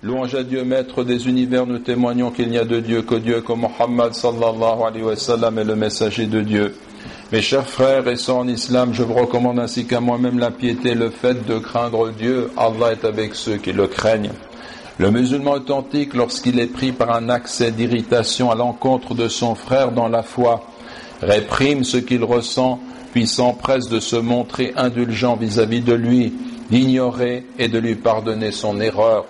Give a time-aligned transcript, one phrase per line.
[0.00, 3.40] Louange à Dieu, maître des univers, nous témoignons qu'il n'y a de Dieu que Dieu,
[3.40, 6.76] que Muhammad sallallahu alayhi wa est le messager de Dieu.
[7.32, 10.94] Mes chers frères et sœurs en islam, je vous recommande ainsi qu'à moi-même la piété,
[10.94, 12.48] le fait de craindre Dieu.
[12.56, 14.30] Allah est avec ceux qui le craignent.
[14.98, 19.90] Le musulman authentique, lorsqu'il est pris par un accès d'irritation à l'encontre de son frère
[19.90, 20.62] dans la foi,
[21.22, 22.78] réprime ce qu'il ressent,
[23.10, 26.34] puis s'empresse de se montrer indulgent vis-à-vis de lui,
[26.70, 29.24] d'ignorer et de lui pardonner son erreur.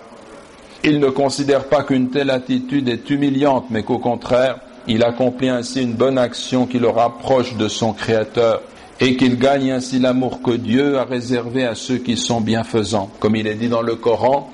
[0.85, 5.83] Il ne considère pas qu'une telle attitude est humiliante, mais qu'au contraire, il accomplit ainsi
[5.83, 8.63] une bonne action qui le rapproche de son Créateur
[9.01, 13.11] et qu'il gagne ainsi l'amour que Dieu a réservé à ceux qui sont bienfaisants.
[13.21, 14.51] Comme il est dit dans le Coran,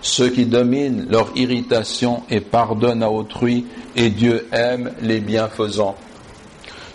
[0.00, 5.96] ceux qui dominent leur irritation et pardonnent à autrui, et Dieu aime les bienfaisants.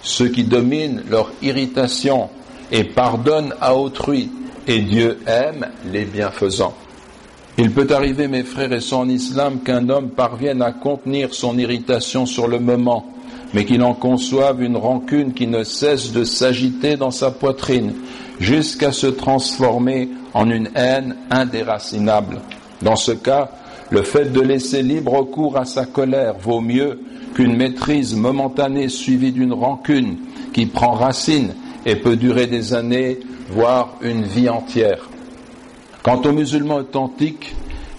[0.01, 2.29] Ceux qui dominent leur irritation
[2.71, 4.29] et pardonnent à autrui,
[4.67, 6.75] et Dieu aime les bienfaisants.
[7.57, 11.57] Il peut arriver, mes frères et sœurs en islam, qu'un homme parvienne à contenir son
[11.57, 13.05] irritation sur le moment,
[13.53, 17.93] mais qu'il en conçoive une rancune qui ne cesse de s'agiter dans sa poitrine,
[18.39, 22.41] jusqu'à se transformer en une haine indéracinable.
[22.81, 23.51] Dans ce cas,
[23.91, 27.01] le fait de laisser libre cours à sa colère vaut mieux
[27.35, 30.17] qu'une maîtrise momentanée suivie d'une rancune
[30.53, 31.53] qui prend racine
[31.85, 33.19] et peut durer des années,
[33.51, 35.09] voire une vie entière.
[36.03, 37.55] Quant au musulman authentique,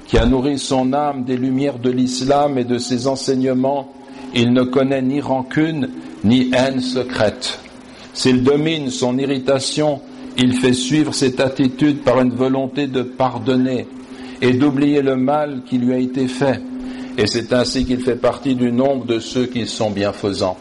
[0.07, 3.91] qui a nourri son âme des lumières de l'islam et de ses enseignements,
[4.35, 5.89] il ne connaît ni rancune
[6.23, 7.59] ni haine secrète.
[8.13, 10.03] S'il domine son irritation,
[10.37, 13.87] il fait suivre cette attitude par une volonté de pardonner
[14.43, 16.61] et d'oublier le mal qui lui a été fait.
[17.17, 20.59] Et c'est ainsi qu'il fait partie du nombre de ceux qui sont bienfaisants.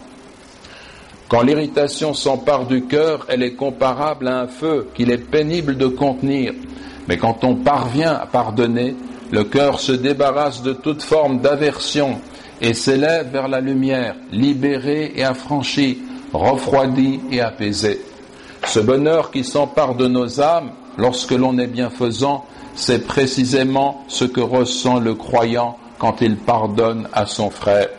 [1.27, 5.87] Quand l'irritation s'empare du cœur, elle est comparable à un feu qu'il est pénible de
[5.87, 6.53] contenir
[7.07, 8.95] mais quand on parvient à pardonner,
[9.31, 12.19] le cœur se débarrasse de toute forme d'aversion
[12.61, 15.99] et s'élève vers la lumière, libéré et affranchi,
[16.33, 18.01] refroidi et apaisé.
[18.65, 24.41] Ce bonheur qui s'empare de nos âmes lorsque l'on est bienfaisant, c'est précisément ce que
[24.41, 27.89] ressent le croyant quand il pardonne à son frère.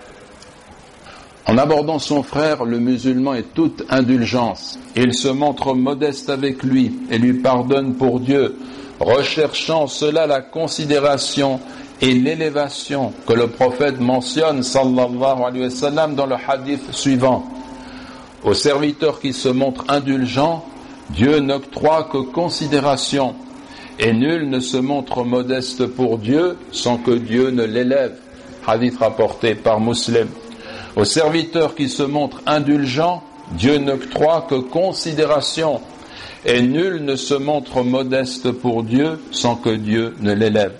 [1.46, 4.78] En abordant son frère, le musulman est toute indulgence.
[4.96, 8.56] Il se montre modeste avec lui et lui pardonne pour Dieu,
[9.00, 11.60] recherchant cela la considération
[12.00, 17.44] et l'élévation que le prophète mentionne sallallahu dans le hadith suivant.
[18.42, 20.64] Au serviteur qui se montre indulgent,
[21.10, 23.34] Dieu n'octroie que considération
[23.98, 28.16] et nul ne se montre modeste pour Dieu sans que Dieu ne l'élève.
[28.66, 30.28] Hadith rapporté par Muslim.
[30.96, 33.22] Au serviteur qui se montre indulgent,
[33.52, 35.80] Dieu n'octroie que considération
[36.44, 40.74] et nul ne se montre modeste pour Dieu sans que Dieu ne l'élève.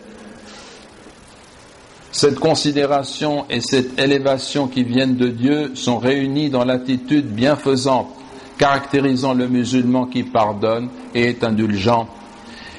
[2.13, 8.09] Cette considération et cette élévation qui viennent de Dieu sont réunies dans l'attitude bienfaisante,
[8.57, 12.09] caractérisant le musulman qui pardonne et est indulgent.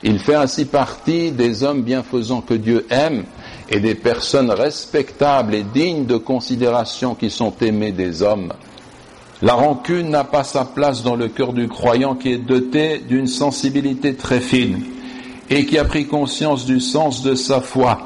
[0.04, 3.26] Il fait ainsi partie des hommes bienfaisants que Dieu aime
[3.70, 8.54] et des personnes respectables et dignes de considération qui sont aimées des hommes.
[9.42, 13.28] La rancune n'a pas sa place dans le cœur du croyant qui est doté d'une
[13.28, 14.84] sensibilité très fine
[15.50, 18.00] et qui a pris conscience du sens de sa foi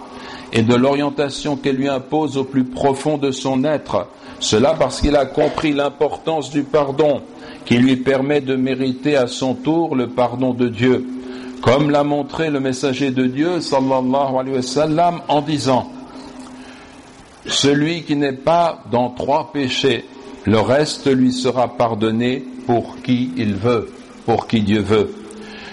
[0.51, 4.07] et de l'orientation qu'elle lui impose au plus profond de son être.
[4.39, 7.21] Cela parce qu'il a compris l'importance du pardon
[7.65, 11.05] qui lui permet de mériter à son tour le pardon de Dieu.
[11.61, 14.57] Comme l'a montré le messager de Dieu, sallallahu alayhi
[14.95, 15.91] wa en disant,
[17.45, 20.05] celui qui n'est pas dans trois péchés,
[20.49, 23.87] le reste lui sera pardonné pour qui il veut,
[24.25, 25.13] pour qui Dieu veut.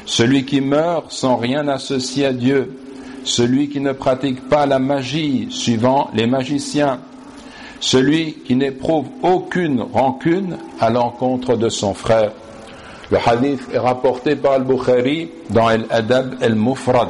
[0.05, 2.77] Celui qui meurt sans rien associer à Dieu,
[3.25, 7.01] celui qui ne pratique pas la magie suivant les magiciens,
[7.81, 12.33] celui qui n'éprouve aucune rancune à l'encontre de son frère.
[13.11, 17.09] Le hadith est rapporté par Al-Bukhari dans Al-Adab al-Mufrad.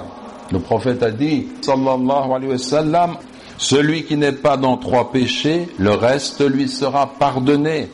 [0.53, 3.09] Le prophète a dit, sallallahu alayhi wa
[3.59, 7.89] celui qui n'est pas dans trois péchés, le reste lui sera pardonné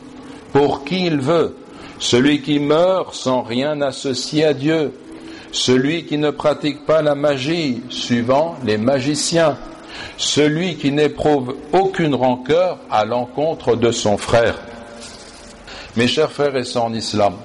[0.51, 1.55] pour qui il veut.
[1.99, 4.93] Celui qui meurt sans rien associer à Dieu.
[5.51, 9.57] Celui qui ne pratique pas la magie, suivant les magiciens.
[10.17, 14.59] Celui qui n'éprouve aucune rancœur à l'encontre de son frère.
[15.95, 17.35] Mes chers frères et sœurs islam,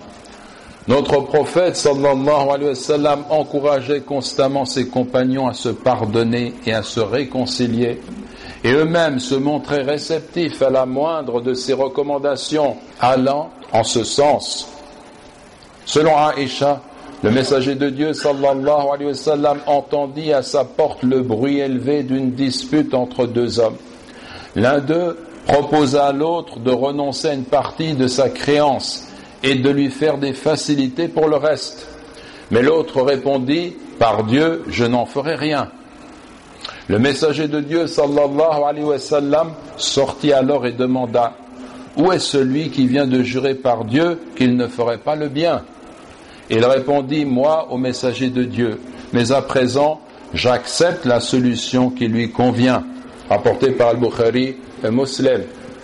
[0.88, 6.82] notre prophète sallallahu alayhi wa sallam encourageait constamment ses compagnons à se pardonner et à
[6.82, 8.00] se réconcilier
[8.64, 14.68] et eux-mêmes se montraient réceptifs à la moindre de ses recommandations allant en ce sens.
[15.84, 16.80] Selon Aïcha,
[17.24, 22.04] Le messager de Dieu, sallallahu alayhi wa sallam, entendit à sa porte le bruit élevé
[22.04, 23.76] d'une dispute entre deux hommes.
[24.54, 29.07] L'un d'eux proposa à l'autre de renoncer à une partie de sa créance
[29.42, 31.86] et de lui faire des facilités pour le reste.
[32.50, 35.70] Mais l'autre répondit, par Dieu, je n'en ferai rien.
[36.88, 41.34] Le messager de Dieu, sallallahu alayhi wa sallam, sortit alors et demanda,
[41.96, 45.62] où est celui qui vient de jurer par Dieu qu'il ne ferait pas le bien?
[46.48, 48.80] Il répondit, moi, au messager de Dieu,
[49.12, 50.00] mais à présent,
[50.32, 52.84] j'accepte la solution qui lui convient,
[53.28, 55.42] rapporté par Al-Bukhari et Muslim.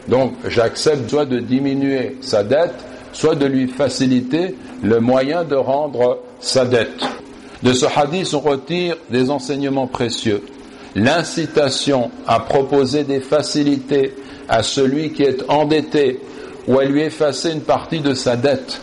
[0.08, 2.74] Donc, j'accepte de diminuer sa dette,
[3.14, 7.02] soit de lui faciliter le moyen de rendre sa dette.
[7.62, 10.43] De ce hadith, on retire des enseignements précieux.
[10.94, 14.14] L'incitation à proposer des facilités
[14.49, 16.20] à celui qui est endetté
[16.69, 18.81] ou à lui effacer une partie de sa dette.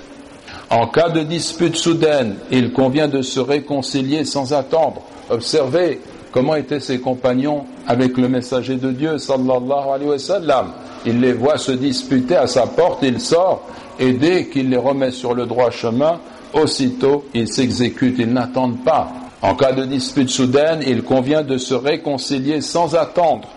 [0.69, 5.01] En cas de dispute soudaine, il convient de se réconcilier sans attendre.
[5.29, 5.99] Observez
[6.31, 10.65] comment étaient ses compagnons avec le messager de Dieu, sallallahu alayhi wa.
[11.05, 13.67] Il les voit se disputer à sa porte, il sort,
[14.01, 16.19] et dès qu'il les remet sur le droit chemin,
[16.53, 19.11] aussitôt ils s'exécutent, ils n'attendent pas.
[19.43, 23.47] En cas de dispute soudaine, il convient de se réconcilier sans attendre.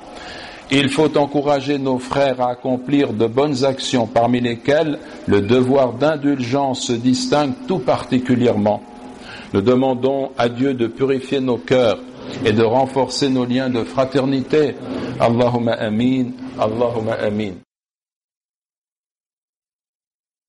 [0.70, 6.86] Il faut encourager nos frères à accomplir de bonnes actions, parmi lesquelles le devoir d'indulgence
[6.86, 8.82] se distingue tout particulièrement.
[9.54, 11.98] Nous demandons à Dieu de purifier nos cœurs
[12.44, 14.74] et de renforcer nos liens de fraternité.
[15.20, 17.52] Allahumma amin, Allahumma amin.